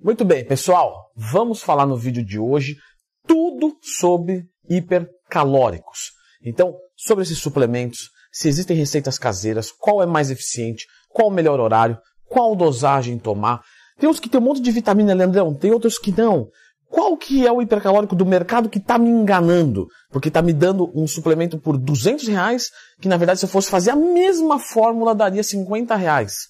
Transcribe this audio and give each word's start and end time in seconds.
Muito 0.00 0.24
bem, 0.24 0.44
pessoal, 0.44 1.10
vamos 1.16 1.60
falar 1.60 1.84
no 1.84 1.96
vídeo 1.96 2.24
de 2.24 2.38
hoje 2.38 2.76
tudo 3.26 3.76
sobre 3.82 4.44
hipercalóricos. 4.70 6.12
Então, 6.40 6.76
sobre 6.96 7.24
esses 7.24 7.38
suplementos, 7.38 8.08
se 8.30 8.48
existem 8.48 8.76
receitas 8.76 9.18
caseiras, 9.18 9.72
qual 9.72 10.00
é 10.00 10.06
mais 10.06 10.30
eficiente, 10.30 10.86
qual 11.08 11.26
o 11.26 11.32
melhor 11.32 11.58
horário, 11.58 11.98
qual 12.28 12.54
dosagem 12.54 13.18
tomar. 13.18 13.60
Tem 13.98 14.08
uns 14.08 14.20
que 14.20 14.28
tem 14.28 14.40
um 14.40 14.44
monte 14.44 14.62
de 14.62 14.70
vitamina, 14.70 15.12
Leandrão, 15.12 15.52
tem 15.52 15.72
outros 15.72 15.98
que 15.98 16.12
não. 16.16 16.48
Qual 16.88 17.16
que 17.16 17.44
é 17.44 17.50
o 17.50 17.60
hipercalórico 17.60 18.14
do 18.14 18.24
mercado 18.24 18.68
que 18.68 18.78
está 18.78 18.98
me 18.98 19.08
enganando? 19.08 19.88
Porque 20.12 20.28
está 20.28 20.40
me 20.40 20.52
dando 20.52 20.92
um 20.94 21.08
suplemento 21.08 21.58
por 21.58 21.76
200 21.76 22.28
reais, 22.28 22.70
que 23.00 23.08
na 23.08 23.16
verdade 23.16 23.40
se 23.40 23.46
eu 23.46 23.50
fosse 23.50 23.68
fazer 23.68 23.90
a 23.90 23.96
mesma 23.96 24.60
fórmula 24.60 25.12
daria 25.12 25.42
50 25.42 25.96
reais. 25.96 26.46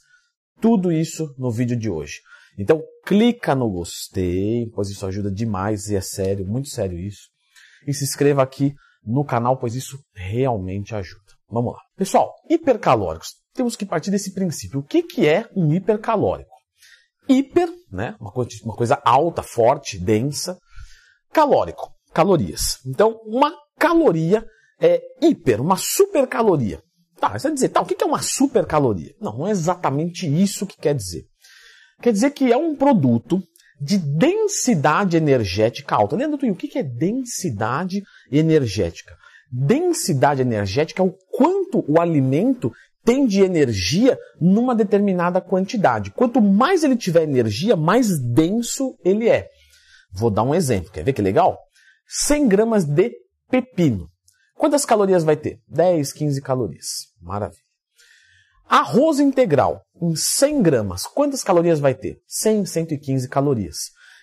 Tudo 0.61 0.93
isso 0.93 1.35
no 1.39 1.51
vídeo 1.51 1.79
de 1.79 1.89
hoje. 1.89 2.21
Então 2.59 2.83
clica 3.07 3.55
no 3.55 3.71
gostei, 3.71 4.69
pois 4.75 4.89
isso 4.89 5.07
ajuda 5.07 5.31
demais 5.31 5.89
e 5.89 5.97
é 5.97 6.01
sério, 6.01 6.45
muito 6.45 6.69
sério 6.69 6.99
isso. 6.99 7.29
E 7.87 7.95
se 7.95 8.05
inscreva 8.05 8.43
aqui 8.43 8.75
no 9.05 9.25
canal, 9.25 9.57
pois 9.57 9.77
isso 9.77 9.99
realmente 10.13 10.95
ajuda. 10.95 11.23
Vamos 11.49 11.73
lá. 11.73 11.81
Pessoal, 11.97 12.35
hipercalóricos. 12.51 13.37
Temos 13.55 13.77
que 13.77 13.87
partir 13.87 14.11
desse 14.11 14.35
princípio. 14.35 14.81
O 14.81 14.83
que, 14.83 15.03
que 15.03 15.27
é 15.27 15.49
um 15.57 15.73
hipercalórico? 15.73 16.51
Hiper, 17.29 17.69
né? 17.91 18.17
Uma 18.21 18.33
coisa, 18.33 18.51
uma 18.65 18.75
coisa 18.75 19.01
alta, 19.05 19.43
forte, 19.43 19.99
densa. 19.99 20.59
Calórico, 21.33 21.93
calorias. 22.13 22.79
Então, 22.87 23.21
uma 23.25 23.55
caloria 23.79 24.45
é 24.81 25.01
hiper, 25.23 25.61
uma 25.61 25.77
supercaloria. 25.77 26.83
Tá, 27.21 27.37
você 27.37 27.49
vai 27.49 27.55
dizer, 27.55 27.69
tá, 27.71 27.81
o 27.81 27.87
que 27.87 28.03
é 28.03 28.07
uma 28.07 28.23
supercaloria? 28.23 29.15
Não, 29.21 29.39
não 29.39 29.47
é 29.47 29.51
exatamente 29.51 30.27
isso 30.27 30.67
que 30.67 30.77
quer 30.77 30.95
dizer. 30.95 31.25
Quer 32.01 32.13
dizer 32.13 32.31
que 32.31 32.53
é 32.53 32.57
um 32.57 32.77
produto 32.77 33.43
de 33.81 33.99
densidade 33.99 35.17
energética 35.17 35.95
alta. 35.97 36.17
Lembra, 36.17 36.39
Twin, 36.39 36.51
o 36.51 36.57
que 36.57 36.79
é 36.79 36.83
densidade 36.83 38.03
energética? 38.31 39.17
Densidade 39.51 40.43
energética 40.43 41.03
é 41.03 41.07
o 41.07 41.15
quanto 41.31 41.85
o 41.89 42.01
alimento 42.01 42.73
tem 43.05 43.27
de 43.27 43.41
energia 43.41 44.19
numa 44.41 44.75
determinada 44.75 45.41
quantidade. 45.41 46.11
Quanto 46.11 46.41
mais 46.41 46.85
ele 46.85 46.97
tiver 46.97 47.23
energia, 47.23 47.75
mais 47.75 48.19
denso 48.19 48.97
ele 49.05 49.29
é. 49.29 49.49
Vou 50.13 50.31
dar 50.31 50.43
um 50.43 50.55
exemplo. 50.55 50.91
Quer 50.91 51.05
ver 51.05 51.13
que 51.13 51.23
legal? 51.23 51.59
100 52.07 52.49
gramas 52.49 52.85
de 52.85 53.13
pepino. 53.51 54.09
Quantas 54.55 54.85
calorias 54.85 55.25
vai 55.25 55.37
ter? 55.37 55.61
10, 55.69 56.13
15 56.13 56.43
calorias. 56.43 56.87
Maravilha. 57.21 57.68
Arroz 58.69 59.19
integral, 59.19 59.83
em 60.01 60.15
100 60.15 60.63
gramas, 60.63 61.07
quantas 61.07 61.43
calorias 61.43 61.81
vai 61.81 61.95
ter? 61.95 62.19
100, 62.27 62.67
115 62.67 63.29
calorias. 63.29 63.77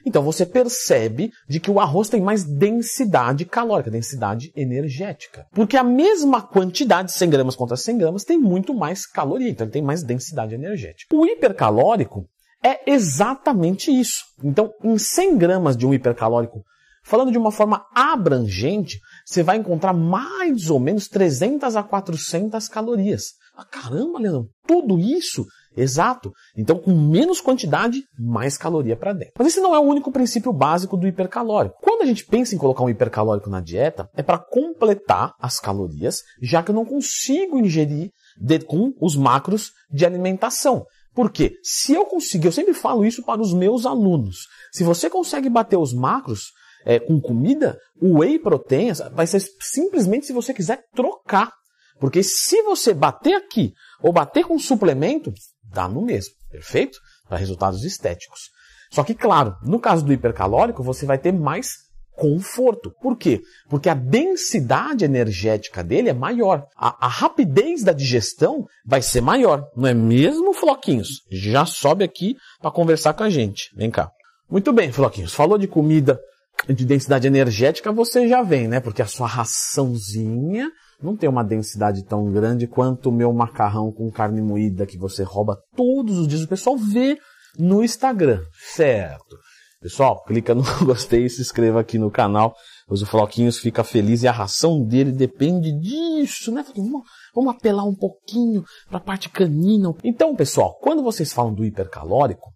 Então 0.05 0.21
você 0.21 0.45
percebe 0.45 1.31
de 1.49 1.59
que 1.59 1.71
o 1.71 1.79
arroz 1.79 2.09
tem 2.09 2.21
mais 2.21 2.43
densidade 2.43 3.43
calórica, 3.43 3.89
densidade 3.89 4.51
energética. 4.55 5.47
Porque 5.51 5.75
a 5.75 5.83
mesma 5.83 6.43
quantidade, 6.43 7.11
100 7.11 7.29
gramas 7.29 7.55
contra 7.55 7.75
100 7.75 7.97
gramas, 7.97 8.23
tem 8.23 8.37
muito 8.37 8.71
mais 8.73 9.07
caloria, 9.07 9.49
então 9.49 9.65
ele 9.65 9.73
tem 9.73 9.81
mais 9.81 10.03
densidade 10.03 10.53
energética. 10.53 11.15
O 11.15 11.25
hipercalórico 11.25 12.27
é 12.63 12.91
exatamente 12.91 13.91
isso. 13.91 14.23
Então, 14.43 14.71
em 14.83 14.97
100 14.97 15.37
gramas 15.37 15.75
de 15.75 15.87
um 15.87 15.93
hipercalórico, 15.93 16.63
falando 17.05 17.31
de 17.31 17.37
uma 17.37 17.51
forma 17.51 17.85
abrangente, 17.93 18.99
você 19.25 19.43
vai 19.43 19.57
encontrar 19.57 19.93
mais 19.93 20.69
ou 20.69 20.79
menos 20.79 21.07
300 21.07 21.75
a 21.75 21.83
400 21.83 22.67
calorias. 22.67 23.33
Ah, 23.55 23.63
caramba, 23.63 24.19
Leandro, 24.19 24.49
tudo 24.67 24.99
isso? 24.99 25.45
Exato. 25.77 26.31
Então, 26.57 26.77
com 26.77 26.93
menos 26.93 27.41
quantidade, 27.41 28.03
mais 28.17 28.57
caloria 28.57 28.95
para 28.95 29.13
dentro. 29.13 29.33
Mas 29.37 29.49
esse 29.49 29.59
não 29.59 29.75
é 29.75 29.79
o 29.79 29.83
único 29.83 30.11
princípio 30.11 30.51
básico 30.51 30.97
do 30.97 31.07
hipercalórico. 31.07 31.75
Quando 31.81 32.01
a 32.01 32.05
gente 32.05 32.25
pensa 32.25 32.55
em 32.55 32.57
colocar 32.57 32.83
um 32.83 32.89
hipercalórico 32.89 33.49
na 33.49 33.61
dieta, 33.61 34.09
é 34.15 34.23
para 34.23 34.37
completar 34.37 35.33
as 35.39 35.59
calorias, 35.59 36.21
já 36.41 36.63
que 36.63 36.71
eu 36.71 36.75
não 36.75 36.85
consigo 36.85 37.59
ingerir 37.59 38.11
de, 38.37 38.59
com 38.59 38.93
os 39.01 39.15
macros 39.15 39.71
de 39.91 40.05
alimentação. 40.05 40.85
Porque 41.15 41.57
se 41.63 41.93
eu 41.93 42.05
conseguir, 42.05 42.47
eu 42.47 42.51
sempre 42.51 42.73
falo 42.73 43.05
isso 43.05 43.23
para 43.23 43.41
os 43.41 43.53
meus 43.53 43.85
alunos, 43.85 44.47
se 44.71 44.83
você 44.83 45.09
consegue 45.09 45.49
bater 45.49 45.77
os 45.77 45.93
macros 45.93 46.51
é, 46.85 46.99
com 46.99 47.21
comida, 47.21 47.79
o 48.01 48.19
whey 48.19 48.37
protein 48.37 48.91
vai 49.13 49.25
ser 49.25 49.41
simplesmente 49.61 50.25
se 50.25 50.33
você 50.33 50.53
quiser 50.53 50.83
trocar. 50.93 51.53
Porque 51.99 52.21
se 52.21 52.61
você 52.63 52.93
bater 52.93 53.33
aqui 53.33 53.73
ou 54.01 54.11
bater 54.11 54.43
com 54.45 54.59
suplemento, 54.59 55.33
dá 55.63 55.87
no 55.87 56.01
mesmo, 56.01 56.33
perfeito? 56.51 56.99
Para 57.27 57.37
resultados 57.37 57.85
estéticos. 57.85 58.49
Só 58.91 59.01
que, 59.01 59.15
claro, 59.15 59.55
no 59.63 59.79
caso 59.79 60.05
do 60.05 60.11
hipercalórico, 60.11 60.83
você 60.83 61.05
vai 61.05 61.17
ter 61.17 61.31
mais 61.31 61.84
conforto. 62.15 62.91
Por 63.01 63.17
quê? 63.17 63.41
Porque 63.69 63.89
a 63.89 63.93
densidade 63.93 65.05
energética 65.05 65.83
dele 65.83 66.09
é 66.09 66.13
maior. 66.13 66.65
A, 66.75 67.05
a 67.05 67.09
rapidez 67.09 67.83
da 67.83 67.93
digestão 67.93 68.65
vai 68.85 69.01
ser 69.01 69.21
maior. 69.21 69.63
Não 69.75 69.87
é 69.87 69.93
mesmo, 69.93 70.53
Floquinhos? 70.53 71.21
Já 71.31 71.65
sobe 71.65 72.03
aqui 72.03 72.35
para 72.61 72.71
conversar 72.71 73.13
com 73.13 73.23
a 73.23 73.29
gente. 73.29 73.69
Vem 73.75 73.91
cá. 73.91 74.09
Muito 74.49 74.71
bem, 74.71 74.91
Floquinhos. 74.91 75.33
Falou 75.33 75.57
de 75.57 75.67
comida 75.67 76.19
de 76.67 76.85
densidade 76.85 77.27
energética, 77.27 77.91
você 77.91 78.27
já 78.27 78.41
vem, 78.41 78.67
né? 78.67 78.79
Porque 78.79 79.01
a 79.01 79.07
sua 79.07 79.27
raçãozinha 79.27 80.71
não 81.01 81.15
tem 81.15 81.29
uma 81.29 81.43
densidade 81.43 82.03
tão 82.05 82.31
grande 82.31 82.67
quanto 82.67 83.09
o 83.09 83.11
meu 83.11 83.31
macarrão 83.33 83.91
com 83.91 84.09
carne 84.09 84.41
moída 84.41 84.85
que 84.85 84.97
você 84.97 85.23
rouba 85.23 85.57
todos 85.75 86.17
os 86.17 86.27
dias. 86.27 86.43
O 86.43 86.47
pessoal 86.47 86.77
vê 86.77 87.17
no 87.57 87.83
Instagram, 87.83 88.41
certo? 88.73 89.37
Pessoal, 89.85 90.23
clica 90.23 90.55
no 90.55 90.63
gostei 90.83 91.25
e 91.25 91.29
se 91.29 91.43
inscreva 91.43 91.79
aqui 91.79 91.99
no 91.99 92.09
canal. 92.09 92.55
Os 92.89 93.03
Floquinhos 93.03 93.59
fica 93.59 93.83
feliz 93.83 94.23
e 94.23 94.27
a 94.27 94.31
ração 94.31 94.83
dele 94.83 95.11
depende 95.11 95.71
disso, 95.79 96.51
né? 96.51 96.65
Vamos, 96.75 97.03
vamos 97.35 97.53
apelar 97.53 97.83
um 97.83 97.93
pouquinho 97.93 98.63
para 98.89 98.97
a 98.97 98.99
parte 98.99 99.29
canina. 99.29 99.93
Então, 100.03 100.35
pessoal, 100.35 100.73
quando 100.81 101.03
vocês 101.03 101.31
falam 101.31 101.53
do 101.53 101.63
hipercalórico, 101.63 102.51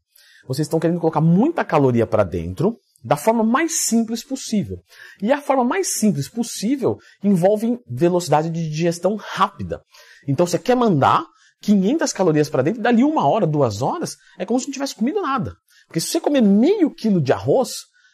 vocês 0.47 0.65
estão 0.65 0.79
querendo 0.79 0.99
colocar 0.99 1.21
muita 1.21 1.63
caloria 1.63 2.07
para 2.07 2.23
dentro 2.23 2.79
da 3.03 3.15
forma 3.15 3.43
mais 3.43 3.83
simples 3.83 4.23
possível. 4.23 4.79
E 5.21 5.31
a 5.31 5.39
forma 5.39 5.63
mais 5.63 5.99
simples 5.99 6.27
possível 6.27 6.97
envolve 7.23 7.77
velocidade 7.87 8.49
de 8.49 8.67
digestão 8.71 9.15
rápida. 9.15 9.83
Então 10.27 10.47
você 10.47 10.57
quer 10.57 10.75
mandar 10.75 11.23
500 11.61 12.13
calorias 12.13 12.49
para 12.49 12.63
dentro, 12.63 12.81
dali 12.81 13.03
uma 13.03 13.27
hora, 13.27 13.45
duas 13.45 13.81
horas, 13.81 14.15
é 14.37 14.45
como 14.45 14.59
se 14.59 14.67
não 14.67 14.73
tivesse 14.73 14.95
comido 14.95 15.21
nada. 15.21 15.53
Porque 15.87 15.99
se 15.99 16.07
você 16.07 16.19
comer 16.19 16.41
meio 16.41 16.93
quilo 16.93 17.21
de 17.21 17.33
arroz 17.33 17.71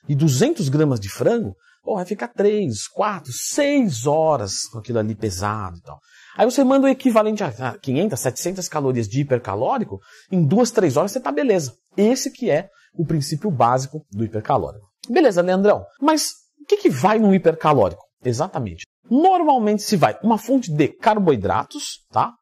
e 0.08 0.16
200 0.16 0.70
gramas 0.70 1.00
de 1.00 1.10
frango, 1.10 1.56
pô, 1.84 1.96
vai 1.96 2.06
ficar 2.06 2.28
3, 2.30 2.88
4, 2.88 3.32
6 3.32 4.08
horas 4.08 4.62
com 4.72 4.80
aquilo 4.80 5.00
ali 5.00 5.16
pesado 5.16 5.78
e 5.78 5.82
tal. 5.82 6.00
Aí 6.36 6.46
você 6.46 6.64
manda 6.64 6.88
o 6.88 6.90
equivalente 6.90 7.44
a 7.44 7.78
500, 7.78 8.20
700 8.20 8.68
calorias 8.68 9.08
de 9.08 9.22
hipercalórico, 9.22 10.00
em 10.32 10.46
duas, 10.46 10.72
três 10.72 10.98
horas 10.98 11.12
você 11.12 11.20
tá 11.20 11.32
beleza. 11.32 11.74
Esse 11.96 12.32
que 12.32 12.50
é 12.50 12.70
o 12.94 13.06
princípio 13.06 13.52
básico 13.52 14.06
do 14.12 14.26
hipercalórico. 14.26 14.86
Beleza, 15.10 15.42
Leandrão, 15.42 15.86
mas 16.02 16.32
o 16.60 16.66
que, 16.66 16.78
que 16.78 16.90
vai 16.90 17.20
no 17.20 17.34
hipercalórico? 17.34 18.04
Exatamente. 18.24 18.86
Normalmente 19.10 19.84
se 19.84 19.96
vai 19.96 20.18
uma 20.24 20.38
fonte 20.38 20.72
de 20.72 20.88
carboidratos, 20.88 22.06
tá? 22.12 22.34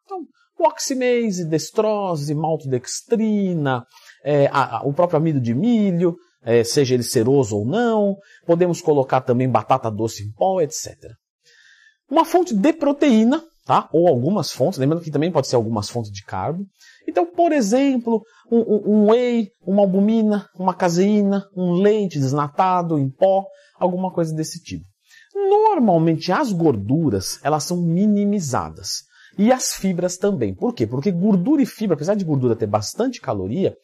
Oximase, 0.66 1.46
destrose, 1.46 2.34
maltodextrina, 2.34 3.86
é, 4.24 4.48
a, 4.48 4.78
a, 4.78 4.84
o 4.84 4.94
próprio 4.94 5.18
amido 5.18 5.40
de 5.40 5.54
milho, 5.54 6.16
é, 6.44 6.64
seja 6.64 6.94
ele 6.94 7.04
ceroso 7.04 7.58
ou 7.58 7.66
não. 7.66 8.16
Podemos 8.46 8.82
colocar 8.82 9.22
também 9.22 9.50
batata 9.50 9.90
doce 9.90 10.24
em 10.24 10.32
pó, 10.32 10.62
etc. 10.62 10.96
Uma 12.10 12.26
fonte 12.26 12.54
de 12.54 12.74
proteína, 12.74 13.44
tá? 13.66 13.90
Ou 13.92 14.08
algumas 14.08 14.52
fontes, 14.52 14.78
lembrando 14.80 15.04
que 15.04 15.12
também 15.12 15.32
pode 15.32 15.48
ser 15.48 15.56
algumas 15.56 15.90
fontes 15.90 16.12
de 16.12 16.24
carbo. 16.24 16.66
Então, 17.08 17.26
por 17.26 17.52
exemplo, 17.52 18.22
um, 18.52 18.60
um, 18.60 18.82
um 18.86 19.12
whey, 19.12 19.50
uma 19.66 19.82
albumina, 19.82 20.48
uma 20.56 20.74
caseína, 20.74 21.46
um 21.56 21.74
leite 21.74 22.20
desnatado 22.20 22.98
em 22.98 23.10
pó, 23.10 23.46
alguma 23.80 24.12
coisa 24.12 24.34
desse 24.34 24.62
tipo. 24.62 24.86
Normalmente 25.34 26.32
as 26.32 26.52
gorduras, 26.52 27.40
elas 27.44 27.64
são 27.64 27.78
minimizadas. 27.78 29.04
E 29.38 29.52
as 29.52 29.74
fibras 29.74 30.18
também. 30.18 30.54
Por 30.54 30.74
quê? 30.74 30.86
Porque 30.86 31.12
gordura 31.12 31.62
e 31.62 31.66
fibra, 31.66 31.96
apesar 31.96 32.16
de 32.16 32.24
gordura 32.24 32.56
ter 32.56 32.68
bastante 32.68 33.20
caloria, 33.20 33.76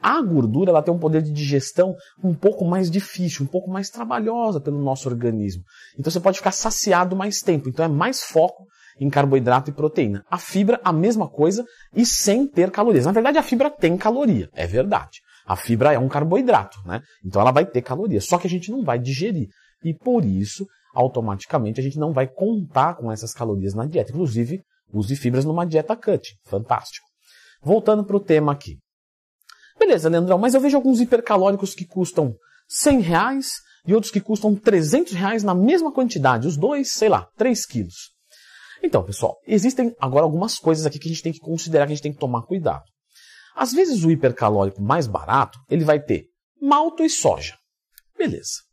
a 0.00 0.20
gordura 0.22 0.70
ela 0.70 0.82
tem 0.82 0.94
um 0.94 0.98
poder 0.98 1.22
de 1.22 1.32
digestão 1.32 1.96
um 2.22 2.34
pouco 2.34 2.64
mais 2.64 2.90
difícil, 2.90 3.44
um 3.44 3.48
pouco 3.48 3.70
mais 3.70 3.90
trabalhosa 3.90 4.60
pelo 4.60 4.80
nosso 4.80 5.08
organismo. 5.08 5.62
Então 5.98 6.10
você 6.10 6.20
pode 6.20 6.38
ficar 6.38 6.52
saciado 6.52 7.16
mais 7.16 7.40
tempo. 7.40 7.68
Então 7.68 7.84
é 7.84 7.88
mais 7.88 8.22
foco 8.22 8.64
em 9.00 9.10
carboidrato 9.10 9.70
e 9.70 9.72
proteína. 9.72 10.24
A 10.30 10.38
fibra, 10.38 10.80
a 10.84 10.92
mesma 10.92 11.28
coisa 11.28 11.64
e 11.94 12.06
sem 12.06 12.46
ter 12.46 12.70
calorias. 12.70 13.06
Na 13.06 13.12
verdade, 13.12 13.38
a 13.38 13.42
fibra 13.42 13.70
tem 13.70 13.96
caloria, 13.96 14.48
é 14.52 14.66
verdade. 14.66 15.20
A 15.46 15.56
fibra 15.56 15.92
é 15.92 15.98
um 15.98 16.08
carboidrato, 16.08 16.78
né? 16.84 17.00
Então 17.24 17.40
ela 17.40 17.50
vai 17.50 17.64
ter 17.64 17.82
calorias, 17.82 18.26
só 18.26 18.38
que 18.38 18.46
a 18.46 18.50
gente 18.50 18.70
não 18.70 18.84
vai 18.84 18.98
digerir. 18.98 19.48
E 19.82 19.94
por 19.94 20.24
isso, 20.24 20.66
automaticamente, 20.94 21.80
a 21.80 21.82
gente 21.82 21.98
não 21.98 22.12
vai 22.12 22.26
contar 22.26 22.94
com 22.96 23.10
essas 23.10 23.32
calorias 23.32 23.72
na 23.72 23.86
dieta. 23.86 24.10
Inclusive, 24.10 24.60
use 24.92 25.14
fibras 25.16 25.44
numa 25.44 25.66
dieta 25.66 25.96
cut. 25.96 26.36
Fantástico. 26.44 27.06
Voltando 27.62 28.04
para 28.04 28.16
o 28.16 28.20
tema 28.20 28.52
aqui. 28.52 28.78
Beleza, 29.78 30.08
Leandrão, 30.08 30.38
mas 30.38 30.54
eu 30.54 30.60
vejo 30.60 30.76
alguns 30.76 31.00
hipercalóricos 31.00 31.74
que 31.74 31.86
custam 31.86 32.34
100 32.68 33.00
reais 33.00 33.48
e 33.86 33.94
outros 33.94 34.12
que 34.12 34.20
custam 34.20 34.54
300 34.54 35.12
reais 35.12 35.42
na 35.42 35.54
mesma 35.54 35.92
quantidade, 35.92 36.46
os 36.48 36.56
dois, 36.56 36.92
sei 36.92 37.08
lá, 37.08 37.28
3 37.36 37.64
quilos. 37.64 38.12
Então, 38.82 39.02
pessoal, 39.02 39.36
existem 39.46 39.94
agora 40.00 40.24
algumas 40.24 40.56
coisas 40.56 40.86
aqui 40.86 40.98
que 40.98 41.08
a 41.08 41.12
gente 41.12 41.22
tem 41.22 41.32
que 41.32 41.40
considerar, 41.40 41.86
que 41.86 41.92
a 41.92 41.94
gente 41.94 42.02
tem 42.02 42.12
que 42.12 42.18
tomar 42.18 42.42
cuidado. 42.42 42.84
Às 43.56 43.72
vezes 43.72 44.04
o 44.04 44.10
hipercalórico 44.10 44.80
mais 44.80 45.06
barato, 45.06 45.58
ele 45.68 45.84
vai 45.84 46.00
ter 46.00 46.26
malto 46.60 47.02
e 47.02 47.10
soja. 47.10 47.56
Beleza. 48.16 48.67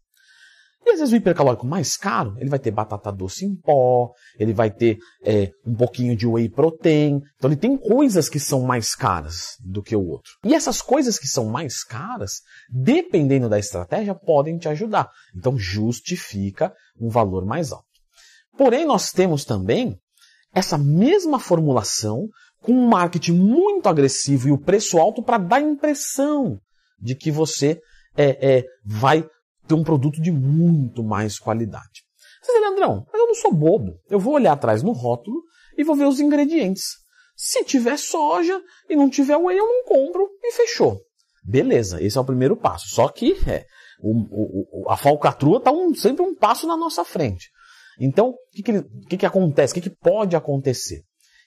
E 0.85 0.91
às 0.91 0.99
vezes 0.99 1.13
o 1.13 1.15
hipercalórico 1.15 1.65
mais 1.65 1.97
caro, 1.97 2.35
ele 2.37 2.49
vai 2.49 2.59
ter 2.59 2.69
batata 2.69 3.11
doce 3.11 3.43
em 3.43 3.55
pó, 3.55 4.11
ele 4.37 4.53
vai 4.53 4.69
ter 4.69 4.99
é, 5.23 5.49
um 5.65 5.73
pouquinho 5.73 6.15
de 6.15 6.27
whey 6.27 6.47
protein. 6.47 7.21
Então 7.35 7.49
ele 7.49 7.59
tem 7.59 7.75
coisas 7.75 8.29
que 8.29 8.39
são 8.39 8.61
mais 8.61 8.93
caras 8.93 9.55
do 9.59 9.81
que 9.81 9.95
o 9.95 10.05
outro. 10.05 10.31
E 10.43 10.53
essas 10.53 10.81
coisas 10.81 11.17
que 11.17 11.27
são 11.27 11.45
mais 11.45 11.83
caras, 11.83 12.41
dependendo 12.69 13.49
da 13.49 13.57
estratégia, 13.57 14.13
podem 14.13 14.59
te 14.59 14.69
ajudar. 14.69 15.09
Então 15.35 15.57
justifica 15.57 16.71
um 17.01 17.09
valor 17.09 17.45
mais 17.45 17.71
alto. 17.71 17.85
Porém, 18.55 18.85
nós 18.85 19.11
temos 19.11 19.43
também 19.43 19.97
essa 20.53 20.77
mesma 20.77 21.39
formulação 21.39 22.27
com 22.61 22.73
um 22.73 22.87
marketing 22.87 23.33
muito 23.33 23.89
agressivo 23.89 24.47
e 24.47 24.51
o 24.51 24.57
preço 24.57 24.97
alto 24.97 25.23
para 25.23 25.37
dar 25.37 25.57
a 25.57 25.61
impressão 25.61 26.59
de 26.99 27.15
que 27.15 27.31
você 27.31 27.79
é, 28.15 28.57
é, 28.57 28.63
vai 28.83 29.27
ter 29.67 29.73
um 29.73 29.83
produto 29.83 30.21
de 30.21 30.31
muito 30.31 31.03
mais 31.03 31.39
qualidade. 31.39 32.03
Você 32.41 32.53
diz, 32.53 32.61
Leandrão, 32.61 33.05
mas 33.11 33.21
eu 33.21 33.27
não 33.27 33.35
sou 33.35 33.53
bobo. 33.53 33.99
Eu 34.09 34.19
vou 34.19 34.33
olhar 34.33 34.53
atrás 34.53 34.83
no 34.83 34.91
rótulo 34.91 35.41
e 35.77 35.83
vou 35.83 35.95
ver 35.95 36.05
os 36.05 36.19
ingredientes. 36.19 37.05
Se 37.35 37.63
tiver 37.63 37.97
soja 37.97 38.61
e 38.89 38.95
não 38.95 39.09
tiver 39.09 39.35
whey, 39.35 39.57
eu 39.57 39.67
não 39.67 39.83
compro 39.83 40.29
e 40.41 40.53
fechou. 40.53 41.01
Beleza, 41.43 42.01
esse 42.01 42.17
é 42.17 42.21
o 42.21 42.25
primeiro 42.25 42.55
passo. 42.55 42.87
Só 42.89 43.09
que 43.09 43.33
é, 43.47 43.65
o, 43.99 44.83
o, 44.83 44.89
a 44.89 44.95
falcatrua 44.95 45.57
está 45.57 45.71
um, 45.71 45.93
sempre 45.93 46.23
um 46.23 46.35
passo 46.35 46.67
na 46.67 46.77
nossa 46.77 47.03
frente. 47.03 47.49
Então, 47.99 48.29
o 48.29 48.35
que, 48.51 48.63
que, 48.63 48.83
que, 49.09 49.17
que 49.17 49.25
acontece? 49.25 49.71
O 49.71 49.75
que, 49.75 49.89
que 49.89 49.95
pode 49.95 50.35
acontecer? 50.35 51.03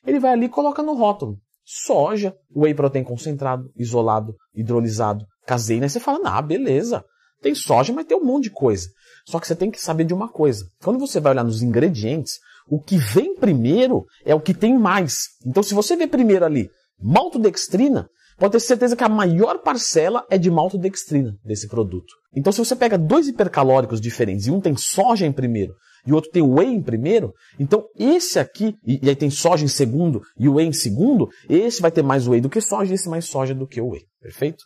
Ele 0.07 0.21
vai 0.21 0.33
ali 0.33 0.47
e 0.47 0.51
coloca 0.51 0.83
no 0.83 0.95
rótulo. 0.95 1.39
Soja, 1.65 2.35
whey 2.55 2.75
protein 2.75 3.05
concentrado, 3.05 3.71
isolado, 3.77 4.35
hidrolisado, 4.55 5.27
caseína. 5.47 5.87
Aí 5.87 5.91
você 5.91 6.01
fala, 6.01 6.21
ah, 6.25 6.43
beleza. 6.43 7.05
Tem 7.41 7.55
soja, 7.55 7.93
mas 7.93 8.07
tem 8.07 8.17
um 8.17 8.25
monte 8.25 8.45
de 8.45 8.51
coisa. 8.51 8.89
Só 9.27 9.39
que 9.39 9.47
você 9.47 9.55
tem 9.55 9.71
que 9.71 9.81
saber 9.81 10.05
de 10.05 10.15
uma 10.15 10.29
coisa. 10.29 10.65
Quando 10.83 10.99
você 10.99 11.21
vai 11.21 11.33
olhar 11.33 11.45
nos 11.45 11.63
ingredientes, 11.63 12.39
o 12.69 12.81
que 12.81 12.97
vem 12.97 13.35
primeiro 13.35 14.05
é 14.25 14.35
o 14.35 14.41
que 14.41 14.55
tem 14.55 14.77
mais. 14.77 15.29
Então, 15.47 15.63
se 15.63 15.75
você 15.75 15.97
vê 15.97 16.07
primeiro 16.07 16.45
ali 16.45 16.71
maltodextrina, 17.01 18.09
pode 18.39 18.53
ter 18.53 18.61
certeza 18.61 18.97
que 18.97 19.05
a 19.05 19.09
maior 19.09 19.59
parcela 19.59 20.25
é 20.31 20.37
de 20.37 20.51
maltodextrina 20.51 21.35
desse 21.45 21.69
produto. 21.69 22.13
Então, 22.35 22.53
se 22.53 22.59
você 22.59 22.75
pega 22.75 22.99
dois 22.99 23.29
hipercalóricos 23.29 24.01
diferentes 24.01 24.47
e 24.47 24.51
um 24.51 24.61
tem 24.61 24.77
soja 24.77 25.27
em 25.27 25.33
primeiro 25.33 25.75
e 26.07 26.13
o 26.13 26.15
outro 26.15 26.31
tem 26.31 26.43
whey 26.43 26.69
em 26.69 26.83
primeiro, 26.83 27.35
então 27.59 27.85
esse 27.99 28.39
aqui, 28.39 28.75
e, 28.87 28.99
e 29.03 29.09
aí 29.09 29.17
tem 29.17 29.31
soja 29.31 29.65
em 29.65 29.69
segundo 29.69 30.23
e 30.39 30.49
whey 30.49 30.67
em 30.67 30.73
segundo, 30.73 31.29
esse 31.49 31.83
vai 31.83 31.91
ter 31.91 32.03
mais 32.03 32.27
whey 32.27 32.41
do 32.41 32.49
que 32.49 32.61
soja 32.61 32.93
e 32.93 32.95
esse 32.95 33.09
mais 33.09 33.27
soja 33.27 33.55
do 33.55 33.67
que 33.67 33.81
whey. 33.81 34.03
Perfeito? 34.21 34.65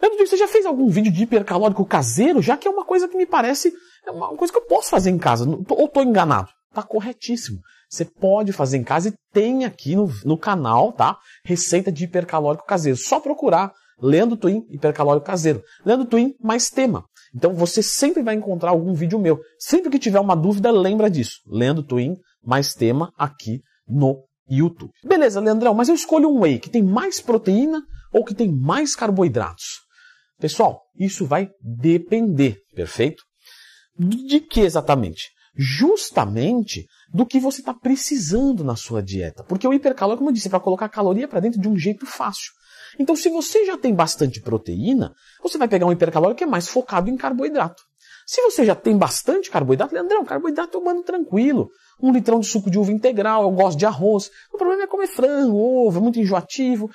Leandro, 0.00 0.26
você 0.26 0.36
já 0.36 0.46
fez 0.46 0.64
algum 0.64 0.88
vídeo 0.88 1.12
de 1.12 1.22
hipercalórico 1.22 1.84
caseiro? 1.84 2.40
Já 2.40 2.56
que 2.56 2.68
é 2.68 2.70
uma 2.70 2.84
coisa 2.84 3.08
que 3.08 3.16
me 3.16 3.26
parece 3.26 3.72
é 4.06 4.10
uma 4.10 4.28
coisa 4.36 4.52
que 4.52 4.58
eu 4.58 4.66
posso 4.66 4.88
fazer 4.88 5.10
em 5.10 5.18
casa. 5.18 5.44
Ou 5.46 5.86
estou 5.86 6.02
enganado? 6.02 6.48
Tá 6.72 6.82
corretíssimo. 6.82 7.58
Você 7.90 8.04
pode 8.04 8.52
fazer 8.52 8.76
em 8.76 8.84
casa 8.84 9.08
e 9.08 9.14
tem 9.32 9.64
aqui 9.64 9.96
no, 9.96 10.08
no 10.24 10.38
canal, 10.38 10.92
tá? 10.92 11.18
Receita 11.44 11.90
de 11.90 12.04
hipercalórico 12.04 12.66
caseiro. 12.66 12.98
Só 12.98 13.18
procurar 13.18 13.72
Leandro 14.00 14.36
Twin 14.36 14.64
hipercalórico 14.70 15.26
caseiro. 15.26 15.62
Leandro 15.84 16.06
Twin 16.06 16.34
mais 16.40 16.70
tema. 16.70 17.04
Então 17.34 17.54
você 17.54 17.82
sempre 17.82 18.22
vai 18.22 18.34
encontrar 18.34 18.70
algum 18.70 18.94
vídeo 18.94 19.18
meu. 19.18 19.40
Sempre 19.58 19.90
que 19.90 19.98
tiver 19.98 20.20
uma 20.20 20.36
dúvida, 20.36 20.70
lembra 20.70 21.10
disso. 21.10 21.40
Leandro 21.46 21.82
Twin 21.82 22.16
mais 22.44 22.74
tema 22.74 23.12
aqui 23.18 23.60
no 23.86 24.22
YouTube. 24.48 24.90
Beleza, 25.04 25.40
Leandrão, 25.40 25.74
mas 25.74 25.88
eu 25.88 25.94
escolho 25.94 26.28
um 26.28 26.40
whey 26.40 26.58
que 26.58 26.70
tem 26.70 26.82
mais 26.82 27.20
proteína 27.20 27.82
ou 28.12 28.24
que 28.24 28.34
tem 28.34 28.50
mais 28.50 28.94
carboidratos? 28.94 29.87
Pessoal, 30.38 30.82
isso 30.96 31.26
vai 31.26 31.50
depender, 31.60 32.58
perfeito? 32.72 33.24
De 33.98 34.40
que 34.40 34.60
exatamente? 34.60 35.30
Justamente 35.56 36.86
do 37.12 37.26
que 37.26 37.40
você 37.40 37.60
está 37.60 37.74
precisando 37.74 38.62
na 38.62 38.76
sua 38.76 39.02
dieta. 39.02 39.42
Porque 39.42 39.66
o 39.66 39.74
hipercalórico, 39.74 40.20
como 40.20 40.30
eu 40.30 40.34
disse, 40.34 40.46
é 40.46 40.50
para 40.50 40.60
colocar 40.60 40.88
caloria 40.88 41.26
para 41.26 41.40
dentro 41.40 41.60
de 41.60 41.68
um 41.68 41.76
jeito 41.76 42.06
fácil. 42.06 42.52
Então, 43.00 43.16
se 43.16 43.28
você 43.28 43.66
já 43.66 43.76
tem 43.76 43.92
bastante 43.92 44.40
proteína, 44.40 45.12
você 45.42 45.58
vai 45.58 45.66
pegar 45.66 45.86
um 45.86 45.92
hipercalórico 45.92 46.38
que 46.38 46.44
é 46.44 46.46
mais 46.46 46.68
focado 46.68 47.10
em 47.10 47.16
carboidrato. 47.16 47.82
Se 48.24 48.40
você 48.42 48.64
já 48.64 48.76
tem 48.76 48.96
bastante 48.96 49.50
carboidrato, 49.50 49.94
Leandrão, 49.94 50.24
carboidrato 50.24 50.78
eu 50.78 50.84
mando 50.84 51.02
tranquilo. 51.02 51.68
Um 52.00 52.12
litrão 52.12 52.38
de 52.38 52.46
suco 52.46 52.70
de 52.70 52.78
uva 52.78 52.92
integral, 52.92 53.42
eu 53.42 53.50
gosto 53.50 53.76
de 53.76 53.86
arroz. 53.86 54.30
O 54.52 54.58
problema 54.58 54.84
é 54.84 54.86
comer 54.86 55.08
frango, 55.08 55.56
ovo, 55.56 55.98
é 55.98 56.00
muito 56.00 56.20
enjoativo 56.20 56.88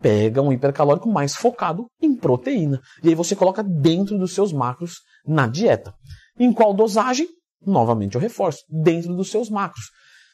pega 0.00 0.42
um 0.42 0.52
hipercalórico 0.52 1.08
mais 1.08 1.34
focado 1.34 1.86
em 2.00 2.14
proteína. 2.14 2.80
E 3.02 3.08
aí 3.08 3.14
você 3.14 3.34
coloca 3.34 3.62
dentro 3.62 4.18
dos 4.18 4.34
seus 4.34 4.52
macros 4.52 5.00
na 5.26 5.46
dieta. 5.46 5.94
Em 6.38 6.52
qual 6.52 6.74
dosagem? 6.74 7.26
Novamente 7.64 8.14
eu 8.14 8.20
reforço, 8.20 8.60
dentro 8.68 9.14
dos 9.14 9.30
seus 9.30 9.50
macros. 9.50 9.86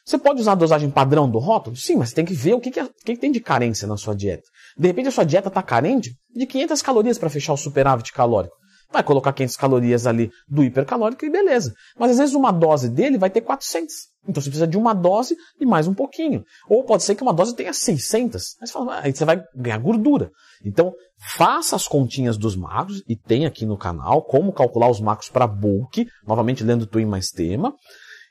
Você 0.05 0.17
pode 0.17 0.41
usar 0.41 0.51
a 0.51 0.55
dosagem 0.55 0.89
padrão 0.89 1.29
do 1.29 1.39
rótulo? 1.39 1.77
Sim, 1.77 1.95
mas 1.95 2.09
você 2.09 2.15
tem 2.15 2.25
que 2.25 2.33
ver 2.33 2.53
o 2.53 2.59
que, 2.59 2.69
que, 2.69 2.79
é, 2.79 2.83
o 2.83 2.89
que, 3.05 3.13
que 3.13 3.17
tem 3.17 3.31
de 3.31 3.39
carência 3.39 3.87
na 3.87 3.95
sua 3.95 4.13
dieta. 4.13 4.43
De 4.77 4.87
repente 4.87 5.07
a 5.07 5.11
sua 5.11 5.23
dieta 5.23 5.47
está 5.47 5.63
carente 5.63 6.13
de 6.35 6.45
500 6.45 6.81
calorias 6.81 7.17
para 7.17 7.29
fechar 7.29 7.53
o 7.53 7.57
superávit 7.57 8.11
calórico. 8.11 8.55
Vai 8.93 9.03
colocar 9.03 9.33
500 9.33 9.57
calorias 9.57 10.05
ali 10.05 10.31
do 10.47 10.63
hipercalórico 10.63 11.25
e 11.25 11.29
beleza. 11.31 11.73
Mas 11.97 12.11
às 12.11 12.19
vezes 12.19 12.35
uma 12.35 12.51
dose 12.51 12.87
dele 12.87 13.17
vai 13.17 13.31
ter 13.31 13.41
400. 13.41 13.91
Então 14.27 14.41
você 14.41 14.49
precisa 14.49 14.67
de 14.67 14.77
uma 14.77 14.93
dose 14.93 15.35
e 15.59 15.65
mais 15.65 15.87
um 15.87 15.95
pouquinho. 15.95 16.43
Ou 16.69 16.83
pode 16.83 17.01
ser 17.01 17.15
que 17.15 17.23
uma 17.23 17.33
dose 17.33 17.55
tenha 17.55 17.73
600. 17.73 18.55
Aí 18.61 18.67
você, 18.67 18.71
fala, 18.73 18.99
aí 18.99 19.13
você 19.13 19.25
vai 19.25 19.41
ganhar 19.55 19.79
gordura. 19.79 20.29
Então 20.63 20.93
faça 21.35 21.75
as 21.75 21.87
continhas 21.87 22.37
dos 22.37 22.55
macros 22.55 23.01
e 23.09 23.15
tem 23.15 23.47
aqui 23.47 23.65
no 23.65 23.77
canal 23.77 24.21
como 24.23 24.53
calcular 24.53 24.89
os 24.91 25.01
macros 25.01 25.29
para 25.29 25.47
bulk. 25.47 26.07
Novamente 26.25 26.63
lendo 26.63 26.85
Twin 26.85 27.05
mais 27.05 27.31
tema. 27.31 27.73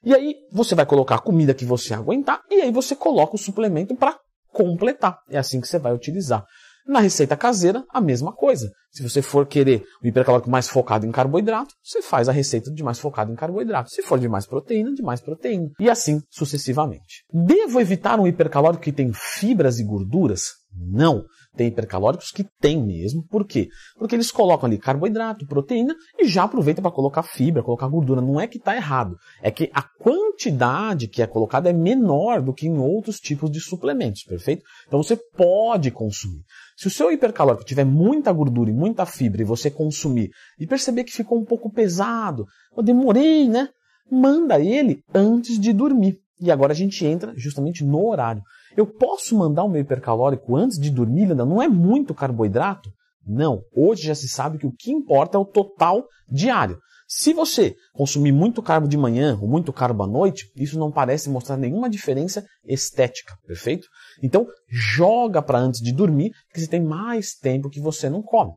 E 0.05 0.14
aí 0.14 0.37
você 0.53 0.76
vai 0.76 0.87
colocar 0.87 1.17
a 1.17 1.20
comida 1.20 1.53
que 1.53 1.64
você 1.64 1.93
aguentar 1.93 2.41
e 2.49 2.61
aí 2.62 2.70
você 2.70 2.94
coloca 2.94 3.35
o 3.35 3.38
suplemento 3.38 3.97
para 3.97 4.17
completar. 4.53 5.19
É 5.29 5.38
assim 5.38 5.61
que 5.61 5.67
você 5.67 5.79
vai 5.79 5.93
utilizar. 5.93 6.44
Na 6.87 7.00
receita 7.00 7.37
caseira, 7.37 7.84
a 7.90 8.00
mesma 8.00 8.32
coisa. 8.32 8.73
Se 8.90 9.02
você 9.02 9.23
for 9.23 9.46
querer 9.46 9.84
o 10.02 10.06
hipercalórico 10.06 10.50
mais 10.50 10.69
focado 10.69 11.06
em 11.06 11.11
carboidrato, 11.11 11.75
você 11.82 12.02
faz 12.02 12.28
a 12.28 12.33
receita 12.33 12.71
de 12.71 12.83
mais 12.83 12.99
focado 12.99 13.33
em 13.33 13.37
carboidrato. 13.37 13.90
Se 13.90 14.02
for 14.02 14.18
de 14.18 14.28
mais 14.28 14.47
proteína, 14.47 14.92
de 14.92 15.02
mais 15.02 15.21
proteína. 15.21 15.71
E 15.80 15.88
assim 15.88 16.21
sucessivamente. 16.28 17.25
Devo 17.33 17.80
evitar 17.80 18.21
um 18.21 18.26
hipercalórico 18.26 18.83
que 18.83 18.92
tem 18.92 19.11
fibras 19.14 19.78
e 19.78 19.85
gorduras? 19.85 20.62
Não. 20.75 21.25
Tem 21.55 21.69
hipercalóricos 21.69 22.31
que 22.31 22.45
tem 22.61 22.83
mesmo. 22.83 23.26
Por 23.29 23.47
quê? 23.47 23.69
Porque 23.99 24.17
eles 24.17 24.31
colocam 24.31 24.67
ali 24.67 24.79
carboidrato, 24.79 25.47
proteína 25.47 25.95
e 26.19 26.26
já 26.26 26.45
aproveita 26.45 26.81
para 26.81 26.91
colocar 26.91 27.23
fibra, 27.23 27.62
colocar 27.62 27.88
gordura. 27.88 28.23
Não 28.23 28.41
é 28.41 28.47
que 28.47 28.57
está 28.57 28.75
errado. 28.75 29.17
É 29.43 29.50
que 29.50 29.71
a 29.75 29.83
quantidade 29.83 31.09
que 31.09 31.23
é 31.23 31.26
colocada 31.26 31.69
é 31.69 31.73
menor 31.73 32.41
do 32.41 32.55
que 32.55 32.67
em 32.67 32.79
outros 32.79 33.21
tipos 33.21 33.50
de 33.50 33.61
suplementos, 33.61 34.23
perfeito? 34.25 34.62
Então 34.87 35.02
você 35.02 35.17
pode 35.37 35.91
consumir. 35.91 36.43
Se 36.76 36.87
o 36.87 36.91
seu 36.91 37.12
hipercalórico 37.12 37.64
tiver 37.64 37.85
muita 37.85 38.33
gordura 38.33 38.71
e 38.71 38.75
muita 38.75 39.05
fibra 39.05 39.43
e 39.43 39.45
você 39.45 39.71
consumir 39.71 40.31
e 40.59 40.67
perceber 40.67 41.05
que 41.05 41.12
ficou 41.12 41.38
um 41.38 41.45
pouco 41.45 41.71
pesado, 41.71 42.47
eu 42.75 42.83
demorei, 42.83 43.47
né? 43.47 43.69
Manda 44.11 44.59
ele 44.59 45.02
antes 45.14 45.61
de 45.61 45.73
dormir. 45.73 46.22
E 46.42 46.50
agora 46.50 46.72
a 46.72 46.76
gente 46.76 47.06
entra 47.06 47.32
justamente 47.37 47.84
no 47.84 48.04
horário. 48.04 48.42
Eu 48.76 48.84
posso 48.84 49.38
mandar 49.38 49.62
o 49.62 49.68
meu 49.68 49.80
hipercalórico 49.80 50.56
antes 50.56 50.76
de 50.76 50.90
dormir, 50.90 51.26
Linda? 51.26 51.44
Não 51.46 51.62
é 51.62 51.68
muito 51.68 52.12
carboidrato? 52.12 52.90
Não. 53.25 53.62
Hoje 53.72 54.02
já 54.02 54.14
se 54.14 54.28
sabe 54.28 54.58
que 54.58 54.66
o 54.66 54.72
que 54.72 54.90
importa 54.90 55.38
é 55.38 55.40
o 55.40 55.44
total 55.44 56.04
diário. 56.28 56.78
Se 57.06 57.32
você 57.32 57.76
consumir 57.92 58.32
muito 58.32 58.61
carbo 58.62 58.88
de 58.88 58.96
manhã 58.96 59.38
ou 59.40 59.46
muito 59.46 59.72
carbo 59.72 60.02
à 60.02 60.06
noite, 60.06 60.50
isso 60.56 60.78
não 60.78 60.90
parece 60.90 61.30
mostrar 61.30 61.56
nenhuma 61.56 61.88
diferença 61.88 62.44
estética, 62.66 63.37
perfeito? 63.46 63.87
Então, 64.22 64.46
joga 64.68 65.42
para 65.42 65.58
antes 65.58 65.80
de 65.80 65.92
dormir, 65.92 66.32
que 66.52 66.61
você 66.61 66.66
tem 66.66 66.82
mais 66.82 67.34
tempo 67.34 67.68
que 67.68 67.80
você 67.80 68.08
não 68.08 68.22
come. 68.22 68.52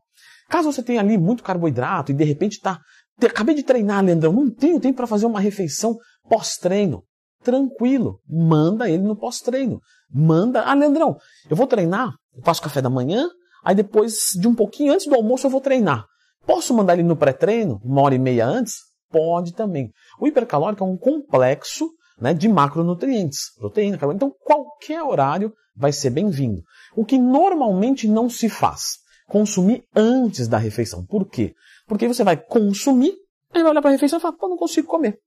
Caso 0.48 0.72
você 0.72 0.82
tenha 0.82 1.00
ali 1.00 1.18
muito 1.18 1.44
carboidrato 1.44 2.10
e 2.10 2.14
de 2.14 2.24
repente 2.24 2.58
tá, 2.58 2.80
acabei 3.22 3.54
de 3.54 3.62
treinar, 3.62 4.02
Leandrão, 4.02 4.32
não 4.32 4.50
tenho 4.50 4.80
tempo 4.80 4.96
para 4.96 5.06
fazer 5.06 5.26
uma 5.26 5.38
refeição 5.38 5.94
pós-treino 6.28 7.04
tranquilo. 7.46 8.20
Manda 8.28 8.90
ele 8.90 9.04
no 9.04 9.14
pós-treino. 9.14 9.80
Manda. 10.12 10.62
Ah, 10.62 10.74
Leandrão, 10.74 11.16
eu 11.48 11.54
vou 11.54 11.68
treinar, 11.68 12.12
eu 12.34 12.42
faço 12.42 12.60
café 12.60 12.82
da 12.82 12.90
manhã, 12.90 13.28
aí 13.64 13.74
depois 13.74 14.32
de 14.34 14.48
um 14.48 14.54
pouquinho 14.54 14.92
antes 14.92 15.06
do 15.06 15.14
almoço 15.14 15.46
eu 15.46 15.50
vou 15.50 15.60
treinar. 15.60 16.04
Posso 16.44 16.74
mandar 16.74 16.94
ele 16.94 17.04
no 17.04 17.16
pré-treino, 17.16 17.80
uma 17.84 18.02
hora 18.02 18.16
e 18.16 18.18
meia 18.18 18.46
antes? 18.46 18.74
Pode 19.10 19.54
também. 19.54 19.92
O 20.20 20.26
hipercalórico 20.26 20.82
é 20.82 20.86
um 20.86 20.96
complexo 20.96 21.88
né, 22.20 22.34
de 22.34 22.48
macronutrientes, 22.48 23.52
proteína, 23.56 23.96
carboidrato. 23.96 24.32
Então, 24.32 24.38
qualquer 24.44 25.02
horário 25.02 25.52
vai 25.76 25.92
ser 25.92 26.10
bem-vindo. 26.10 26.62
O 26.96 27.04
que 27.04 27.18
normalmente 27.18 28.08
não 28.08 28.28
se 28.28 28.48
faz. 28.48 28.98
consumir 29.28 29.84
antes 29.94 30.46
da 30.46 30.56
refeição. 30.58 31.04
Por 31.04 31.28
quê? 31.28 31.52
Porque 31.86 32.06
você 32.06 32.22
vai 32.22 32.36
consumir, 32.36 33.12
aí 33.52 33.62
vai 33.62 33.72
olhar 33.72 33.82
para 33.82 33.90
a 33.90 33.92
refeição 33.92 34.18
e 34.18 34.22
fala, 34.22 34.36
pô, 34.36 34.48
não 34.48 34.56
consigo 34.56 34.86
comer. 34.86 35.18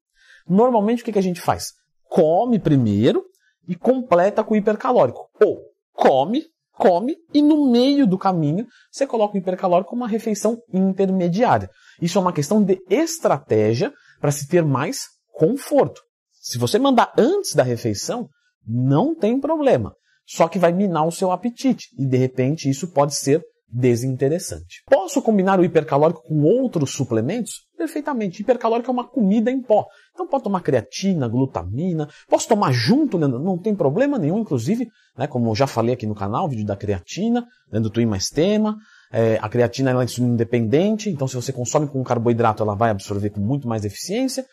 Normalmente 0.48 1.02
o 1.02 1.06
que, 1.06 1.12
que 1.12 1.20
a 1.20 1.24
gente 1.24 1.42
faz? 1.42 1.74
Come 2.10 2.60
primeiro 2.60 3.24
e 3.68 3.76
completa 3.76 4.44
com 4.44 4.56
o 4.56 4.58
hipercalórico. 4.58 5.30
Ou 5.42 5.62
come, 5.94 6.44
come 6.72 7.16
e 7.34 7.42
no 7.42 7.70
meio 7.70 8.08
do 8.08 8.18
caminho 8.18 8.66
você 8.92 9.06
coloca 9.06 9.36
o 9.36 9.38
hipercalórico 9.38 9.92
como 9.92 10.02
uma 10.02 10.10
refeição 10.10 10.58
intermediária. 10.74 11.70
Isso 12.02 12.18
é 12.18 12.22
uma 12.22 12.34
questão 12.34 12.64
de 12.64 12.82
estratégia 12.90 13.94
para 14.20 14.32
se 14.32 14.48
ter 14.48 14.66
mais 14.66 15.06
conforto. 15.34 16.02
Se 16.42 16.58
você 16.58 16.80
mandar 16.80 17.14
antes 17.18 17.54
da 17.54 17.64
refeição, 17.64 18.28
não 18.66 19.16
tem 19.16 19.40
problema. 19.40 19.94
Só 20.26 20.48
que 20.48 20.60
vai 20.60 20.72
minar 20.72 21.08
o 21.08 21.12
seu 21.12 21.32
apetite 21.32 21.88
e 21.98 22.06
de 22.06 22.18
repente 22.18 22.70
isso 22.70 22.92
pode 22.92 23.16
ser 23.16 23.44
desinteressante. 23.72 24.84
Posso 24.86 25.22
combinar 25.22 25.60
o 25.60 25.64
hipercalórico 25.64 26.24
com 26.24 26.42
outros 26.42 26.92
suplementos? 26.92 27.68
Perfeitamente. 27.78 28.42
Hipercalórico 28.42 28.90
é 28.90 28.94
uma 28.94 29.08
comida 29.08 29.52
em 29.52 29.62
pó. 29.62 29.86
Então 30.14 30.28
pode 30.28 30.44
tomar 30.44 30.62
creatina, 30.62 31.28
glutamina, 31.28 32.10
posso 32.28 32.48
tomar 32.48 32.72
junto, 32.72 33.18
né? 33.18 33.28
não 33.28 33.58
tem 33.58 33.76
problema 33.76 34.18
nenhum, 34.18 34.40
inclusive, 34.40 34.88
né, 35.18 35.28
como 35.28 35.50
eu 35.52 35.56
já 35.56 35.68
falei 35.68 35.94
aqui 35.94 36.06
no 36.06 36.16
canal, 36.16 36.50
vídeo 36.50 36.66
da 36.66 36.76
creatina, 36.76 37.46
né, 37.72 37.80
do 37.80 37.90
Twin 37.90 38.06
mais 38.06 38.28
tema. 38.28 38.76
É, 39.12 39.40
a 39.42 39.50
creatina 39.50 39.92
é 39.92 40.04
insulina 40.04 40.34
independente, 40.34 41.10
então 41.10 41.28
se 41.28 41.36
você 41.36 41.52
consome 41.52 41.88
com 41.88 42.04
carboidrato, 42.04 42.62
ela 42.62 42.76
vai 42.76 42.92
absorver 42.92 43.30
com 43.30 43.40
muito 43.40 43.68
mais 43.68 43.86
eficiência. 43.86 44.46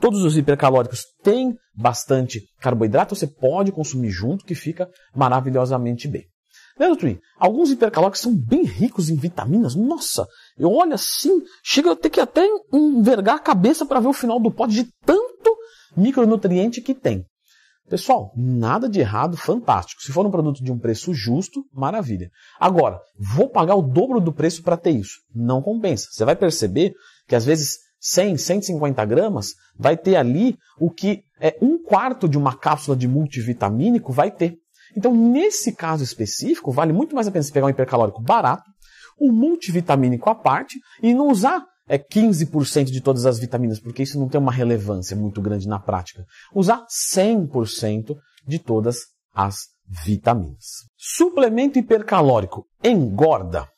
Todos 0.00 0.24
os 0.24 0.36
hipercalóricos 0.36 1.04
têm 1.22 1.56
bastante 1.74 2.42
carboidrato, 2.60 3.14
você 3.14 3.26
pode 3.26 3.70
consumir 3.70 4.10
junto, 4.10 4.44
que 4.44 4.54
fica 4.54 4.88
maravilhosamente 5.14 6.08
bem. 6.08 6.31
Leandro 6.82 6.98
Twin, 6.98 7.18
alguns 7.38 7.70
hipercalóricos 7.70 8.20
são 8.20 8.34
bem 8.34 8.64
ricos 8.64 9.08
em 9.08 9.14
vitaminas. 9.14 9.76
Nossa, 9.76 10.26
eu 10.58 10.72
olho 10.72 10.94
assim, 10.94 11.40
chega 11.62 11.92
a 11.92 11.96
ter 11.96 12.10
que 12.10 12.18
até 12.18 12.44
envergar 12.72 13.36
a 13.36 13.40
cabeça 13.40 13.86
para 13.86 14.00
ver 14.00 14.08
o 14.08 14.12
final 14.12 14.40
do 14.40 14.50
pote 14.50 14.74
de 14.74 14.84
tanto 15.06 15.56
micronutriente 15.96 16.80
que 16.80 16.92
tem. 16.92 17.24
Pessoal, 17.88 18.32
nada 18.36 18.88
de 18.88 18.98
errado, 18.98 19.36
fantástico. 19.36 20.02
Se 20.02 20.10
for 20.10 20.26
um 20.26 20.30
produto 20.30 20.62
de 20.62 20.72
um 20.72 20.78
preço 20.78 21.14
justo, 21.14 21.64
maravilha. 21.72 22.30
Agora, 22.58 23.00
vou 23.16 23.48
pagar 23.48 23.76
o 23.76 23.82
dobro 23.82 24.20
do 24.20 24.32
preço 24.32 24.62
para 24.62 24.76
ter 24.76 24.90
isso. 24.90 25.20
Não 25.32 25.62
compensa. 25.62 26.08
Você 26.10 26.24
vai 26.24 26.34
perceber 26.34 26.94
que 27.28 27.36
às 27.36 27.44
vezes 27.44 27.78
100, 28.00 28.38
150 28.38 29.04
gramas 29.04 29.54
vai 29.78 29.96
ter 29.96 30.16
ali 30.16 30.56
o 30.80 30.90
que 30.90 31.22
é 31.40 31.56
um 31.62 31.80
quarto 31.80 32.28
de 32.28 32.36
uma 32.36 32.56
cápsula 32.56 32.96
de 32.96 33.06
multivitamínico 33.06 34.12
vai 34.12 34.30
ter. 34.32 34.56
Então, 34.96 35.14
nesse 35.14 35.72
caso 35.72 36.04
específico, 36.04 36.70
vale 36.70 36.92
muito 36.92 37.14
mais 37.14 37.26
a 37.26 37.30
pena 37.30 37.42
você 37.42 37.52
pegar 37.52 37.66
um 37.66 37.70
hipercalórico 37.70 38.22
barato, 38.22 38.70
o 39.18 39.32
multivitamínico 39.32 40.28
à 40.28 40.34
parte, 40.34 40.78
e 41.02 41.14
não 41.14 41.28
usar 41.28 41.64
é 41.88 41.98
15% 41.98 42.84
de 42.84 43.00
todas 43.00 43.26
as 43.26 43.38
vitaminas, 43.38 43.80
porque 43.80 44.02
isso 44.02 44.18
não 44.18 44.28
tem 44.28 44.40
uma 44.40 44.52
relevância 44.52 45.16
muito 45.16 45.42
grande 45.42 45.68
na 45.68 45.78
prática. 45.78 46.24
Usar 46.54 46.86
100% 46.86 48.16
de 48.46 48.58
todas 48.58 49.00
as 49.34 49.66
vitaminas. 50.04 50.86
Suplemento 50.96 51.78
hipercalórico 51.78 52.66
engorda? 52.82 53.68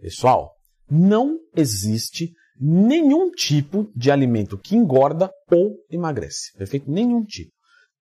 Pessoal, 0.00 0.52
não 0.90 1.36
existe 1.54 2.32
nenhum 2.60 3.30
tipo 3.30 3.90
de 3.94 4.10
alimento 4.10 4.58
que 4.58 4.76
engorda 4.76 5.30
ou 5.50 5.76
emagrece. 5.90 6.56
Perfeito? 6.56 6.90
Nenhum 6.90 7.24
tipo. 7.24 7.52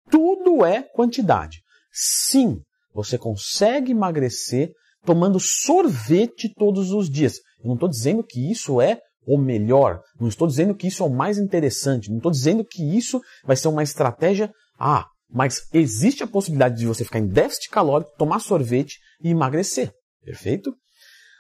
Tudo 0.09 0.65
é 0.65 0.83
quantidade. 0.83 1.61
Sim, 1.99 2.61
você 2.93 3.17
consegue 3.17 3.91
emagrecer 3.91 4.71
tomando 5.03 5.39
sorvete 5.39 6.53
todos 6.55 6.91
os 6.91 7.09
dias. 7.09 7.39
Eu 7.59 7.69
não 7.69 7.73
estou 7.73 7.89
dizendo 7.89 8.23
que 8.23 8.51
isso 8.51 8.79
é 8.79 8.99
o 9.25 9.35
melhor, 9.35 10.01
não 10.19 10.27
estou 10.27 10.47
dizendo 10.47 10.75
que 10.75 10.87
isso 10.87 11.01
é 11.01 11.07
o 11.07 11.09
mais 11.09 11.39
interessante, 11.39 12.09
não 12.09 12.17
estou 12.17 12.31
dizendo 12.31 12.63
que 12.63 12.83
isso 12.95 13.19
vai 13.43 13.55
ser 13.55 13.67
uma 13.67 13.81
estratégia. 13.81 14.53
Ah, 14.79 15.07
mas 15.27 15.67
existe 15.73 16.21
a 16.21 16.27
possibilidade 16.27 16.77
de 16.77 16.85
você 16.85 17.03
ficar 17.03 17.17
em 17.17 17.27
déficit 17.27 17.69
calórico, 17.69 18.11
tomar 18.15 18.39
sorvete 18.39 18.99
e 19.23 19.29
emagrecer. 19.31 19.91
Perfeito? 20.23 20.71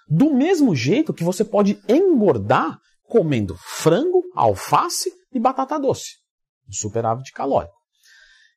Do 0.09 0.33
mesmo 0.33 0.75
jeito 0.75 1.13
que 1.13 1.23
você 1.23 1.45
pode 1.45 1.79
engordar 1.87 2.79
comendo 3.03 3.55
frango, 3.59 4.23
alface 4.33 5.11
e 5.31 5.39
batata 5.39 5.79
doce. 5.79 6.15
Um 6.67 6.73
superávit 6.73 7.31
calórico. 7.31 7.77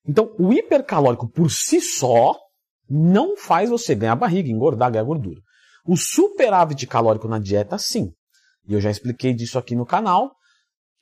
Então, 0.07 0.35
o 0.39 0.53
hipercalórico 0.53 1.29
por 1.29 1.51
si 1.51 1.81
só 1.81 2.37
não 2.89 3.37
faz 3.37 3.71
você 3.71 3.95
ganhar 3.95 4.17
barriga, 4.17 4.51
engordar, 4.51 4.91
ganhar 4.91 5.05
gordura. 5.05 5.41
O 5.87 5.97
superávit 5.97 6.87
calórico 6.87 7.29
na 7.29 7.39
dieta, 7.39 7.79
sim. 7.79 8.13
E 8.67 8.75
eu 8.75 8.81
já 8.81 8.91
expliquei 8.91 9.33
disso 9.33 9.59
aqui 9.59 9.75
no 9.75 9.87
canal, 9.87 10.33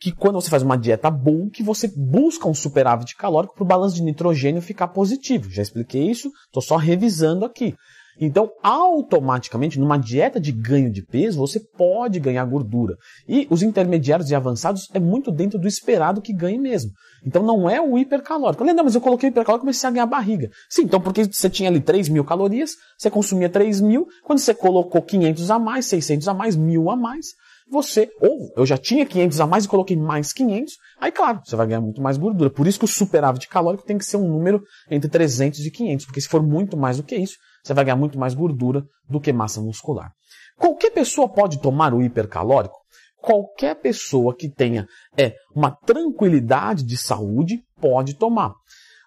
que 0.00 0.12
quando 0.12 0.40
você 0.40 0.49
faz 0.49 0.62
uma 0.62 0.78
dieta 0.78 1.11
bulk, 1.11 1.62
você 1.62 1.88
busca 1.88 2.47
um 2.49 2.55
superávit 2.55 3.17
calórico 3.17 3.55
para 3.55 3.64
o 3.64 3.67
balanço 3.67 3.97
de 3.97 4.02
nitrogênio 4.02 4.62
ficar 4.62 4.88
positivo. 4.88 5.50
Já 5.50 5.62
expliquei 5.62 6.09
isso, 6.09 6.31
estou 6.47 6.62
só 6.62 6.76
revisando 6.76 7.45
aqui. 7.45 7.75
Então, 8.20 8.50
automaticamente, 8.62 9.78
numa 9.78 9.96
dieta 9.96 10.40
de 10.40 10.50
ganho 10.50 10.90
de 10.90 11.04
peso, 11.04 11.38
você 11.38 11.60
pode 11.60 12.18
ganhar 12.18 12.44
gordura. 12.44 12.96
E 13.28 13.46
os 13.50 13.62
intermediários 13.62 14.30
e 14.30 14.34
avançados 14.34 14.88
é 14.92 14.98
muito 14.98 15.30
dentro 15.30 15.58
do 15.58 15.68
esperado 15.68 16.20
que 16.20 16.32
ganhe 16.32 16.58
mesmo. 16.58 16.90
Então, 17.25 17.42
não 17.42 17.68
é 17.68 17.80
o 17.80 17.96
hipercalórico. 17.98 18.64
Lembra, 18.64 18.84
mas 18.84 18.94
eu 18.94 19.00
coloquei 19.00 19.28
hipercalórico 19.28 19.64
e 19.64 19.66
comecei 19.66 19.88
a 19.88 19.92
ganhar 19.92 20.06
barriga. 20.06 20.50
Sim, 20.68 20.82
então 20.82 21.00
porque 21.00 21.25
você 21.25 21.48
tinha 21.48 21.68
ali 21.68 21.80
3 21.80 22.08
mil 22.08 22.25
calorias, 22.25 22.72
você 22.96 23.10
consumia 23.10 23.48
3 23.48 23.80
mil, 23.80 24.06
quando 24.25 24.38
você 24.38 24.54
colocou 24.54 25.02
500 25.02 25.50
a 25.50 25.58
mais, 25.58 25.87
600 25.87 26.28
a 26.28 26.34
mais, 26.34 26.56
1000 26.56 26.90
a 26.90 26.96
mais, 26.96 27.26
você, 27.70 28.10
ou 28.20 28.50
eu 28.56 28.64
já 28.64 28.78
tinha 28.78 29.04
500 29.04 29.40
a 29.40 29.46
mais 29.46 29.64
e 29.64 29.68
coloquei 29.68 29.96
mais 29.96 30.32
500, 30.32 30.75
aí 30.98 31.12
claro, 31.12 31.40
você 31.44 31.54
vai 31.54 31.66
ganhar 31.66 31.80
muito 31.80 32.00
mais 32.00 32.16
gordura. 32.16 32.50
Por 32.50 32.66
isso 32.66 32.78
que 32.78 32.84
o 32.84 32.88
superávit 32.88 33.46
calórico 33.48 33.84
tem 33.84 33.98
que 33.98 34.04
ser 34.04 34.16
um 34.16 34.28
número 34.28 34.62
entre 34.90 35.08
300 35.10 35.60
e 35.60 35.70
500, 35.70 36.06
porque 36.06 36.20
se 36.20 36.28
for 36.28 36.42
muito 36.42 36.76
mais 36.76 36.96
do 36.96 37.02
que 37.02 37.14
isso, 37.14 37.37
você 37.68 37.75
vai 37.75 37.84
ganhar 37.84 37.96
muito 37.96 38.18
mais 38.18 38.34
gordura 38.34 38.82
do 39.06 39.20
que 39.20 39.30
massa 39.30 39.60
muscular. 39.60 40.10
Qualquer 40.56 40.90
pessoa 40.90 41.28
pode 41.28 41.60
tomar 41.60 41.92
o 41.92 42.02
hipercalórico? 42.02 42.78
Qualquer 43.20 43.75
pessoa 43.75 44.34
que 44.34 44.48
tenha 44.48 44.87
é, 45.16 45.34
uma 45.54 45.70
tranquilidade 45.70 46.82
de 46.82 46.96
saúde 46.96 47.60
pode 47.78 48.14
tomar. 48.14 48.54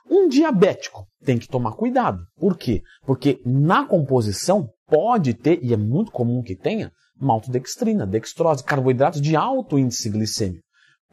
Um 0.07 0.27
diabético 0.27 1.07
tem 1.23 1.39
que 1.39 1.47
tomar 1.47 1.71
cuidado. 1.71 2.19
Por 2.37 2.55
quê? 2.55 2.83
Porque 3.03 3.41
na 3.43 3.83
composição 3.83 4.69
pode 4.87 5.33
ter, 5.33 5.59
e 5.63 5.73
é 5.73 5.77
muito 5.77 6.11
comum 6.11 6.43
que 6.43 6.55
tenha, 6.55 6.91
maltodextrina, 7.19 8.05
dextrose, 8.05 8.63
carboidratos 8.63 9.21
de 9.21 9.35
alto 9.35 9.79
índice 9.79 10.07
glicêmico. 10.07 10.63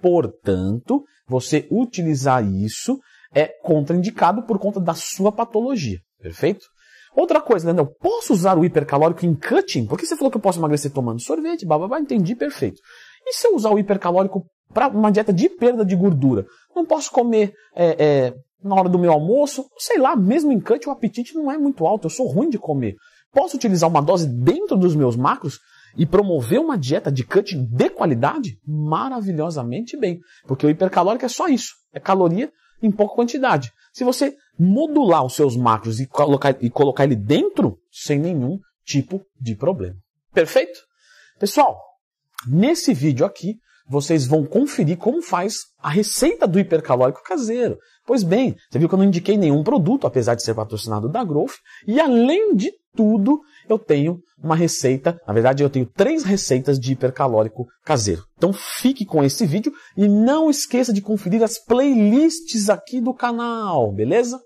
Portanto, 0.02 1.02
você 1.26 1.66
utilizar 1.70 2.44
isso 2.44 2.98
é 3.32 3.46
contraindicado 3.62 4.42
por 4.42 4.58
conta 4.58 4.80
da 4.80 4.94
sua 4.94 5.32
patologia. 5.32 5.98
Perfeito? 6.20 6.66
Outra 7.18 7.40
coisa, 7.40 7.66
Leandro, 7.66 7.82
eu 7.82 7.96
posso 8.00 8.32
usar 8.32 8.56
o 8.56 8.64
hipercalórico 8.64 9.26
em 9.26 9.34
cutting? 9.34 9.86
Porque 9.86 10.06
você 10.06 10.16
falou 10.16 10.30
que 10.30 10.36
eu 10.36 10.40
posso 10.40 10.60
emagrecer 10.60 10.92
tomando 10.92 11.20
sorvete, 11.20 11.66
babá, 11.66 11.98
entendi, 11.98 12.36
perfeito. 12.36 12.80
E 13.26 13.32
se 13.32 13.44
eu 13.48 13.56
usar 13.56 13.70
o 13.70 13.78
hipercalórico 13.78 14.46
para 14.72 14.86
uma 14.86 15.10
dieta 15.10 15.32
de 15.32 15.48
perda 15.48 15.84
de 15.84 15.96
gordura? 15.96 16.46
Não 16.76 16.86
posso 16.86 17.10
comer 17.10 17.52
é, 17.74 17.96
é, 17.98 18.34
na 18.62 18.76
hora 18.76 18.88
do 18.88 19.00
meu 19.00 19.10
almoço? 19.10 19.66
Sei 19.78 19.98
lá, 19.98 20.14
mesmo 20.14 20.52
em 20.52 20.60
cutting 20.60 20.88
o 20.88 20.92
apetite 20.92 21.34
não 21.34 21.50
é 21.50 21.58
muito 21.58 21.84
alto, 21.84 22.06
eu 22.06 22.10
sou 22.10 22.28
ruim 22.28 22.48
de 22.48 22.56
comer. 22.56 22.94
Posso 23.32 23.56
utilizar 23.56 23.90
uma 23.90 24.00
dose 24.00 24.28
dentro 24.28 24.76
dos 24.76 24.94
meus 24.94 25.16
macros 25.16 25.58
e 25.96 26.06
promover 26.06 26.60
uma 26.60 26.78
dieta 26.78 27.10
de 27.10 27.24
cutting 27.24 27.66
de 27.68 27.90
qualidade? 27.90 28.60
Maravilhosamente 28.64 29.96
bem. 29.96 30.20
Porque 30.46 30.64
o 30.64 30.70
hipercalórico 30.70 31.24
é 31.24 31.28
só 31.28 31.48
isso, 31.48 31.72
é 31.92 31.98
caloria 31.98 32.48
em 32.80 32.92
pouca 32.92 33.16
quantidade. 33.16 33.72
Se 33.92 34.04
você 34.04 34.36
modular 34.58 35.24
os 35.24 35.34
seus 35.34 35.56
macros 35.56 36.00
e 36.00 36.06
colocar, 36.06 36.56
e 36.60 36.68
colocar 36.68 37.04
ele 37.04 37.16
dentro, 37.16 37.78
sem 37.90 38.18
nenhum 38.18 38.58
tipo 38.84 39.22
de 39.40 39.54
problema. 39.54 39.96
Perfeito? 40.32 40.78
Pessoal, 41.38 41.78
nesse 42.46 42.92
vídeo 42.92 43.24
aqui, 43.24 43.56
vocês 43.88 44.26
vão 44.26 44.44
conferir 44.44 44.98
como 44.98 45.22
faz 45.22 45.60
a 45.78 45.88
receita 45.88 46.46
do 46.46 46.58
hipercalórico 46.58 47.22
caseiro. 47.22 47.78
Pois 48.06 48.22
bem, 48.22 48.54
você 48.70 48.78
viu 48.78 48.88
que 48.88 48.94
eu 48.94 48.98
não 48.98 49.06
indiquei 49.06 49.36
nenhum 49.36 49.62
produto, 49.62 50.06
apesar 50.06 50.34
de 50.34 50.42
ser 50.42 50.54
patrocinado 50.54 51.08
da 51.08 51.24
Growth, 51.24 51.54
e 51.86 51.98
além 52.00 52.54
de 52.54 52.70
tudo, 52.94 53.40
eu 53.68 53.78
tenho 53.78 54.20
uma 54.42 54.54
receita, 54.54 55.20
na 55.26 55.32
verdade 55.32 55.62
eu 55.62 55.70
tenho 55.70 55.86
três 55.86 56.24
receitas 56.24 56.78
de 56.78 56.92
hipercalórico 56.92 57.66
caseiro. 57.84 58.22
Então 58.36 58.52
fique 58.52 59.04
com 59.04 59.22
esse 59.22 59.44
vídeo 59.44 59.72
e 59.96 60.08
não 60.08 60.48
esqueça 60.48 60.92
de 60.92 61.02
conferir 61.02 61.42
as 61.42 61.58
playlists 61.58 62.70
aqui 62.70 63.00
do 63.00 63.12
canal, 63.12 63.92
beleza? 63.92 64.40